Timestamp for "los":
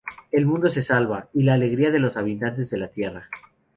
1.99-2.17